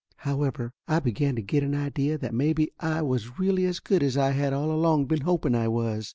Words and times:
However, 0.25 0.73
I 0.87 0.97
begun 0.99 1.35
to 1.35 1.43
get 1.43 1.61
an 1.61 1.75
idea 1.75 2.17
that 2.17 2.33
maybe 2.33 2.71
I 2.79 3.03
was 3.03 3.37
really 3.37 3.65
as 3.65 3.77
good 3.79 4.01
as 4.01 4.17
I 4.17 4.31
had 4.31 4.51
all 4.51 4.71
along 4.71 5.05
been 5.05 5.21
hoping 5.21 5.53
I 5.53 5.67
was. 5.67 6.09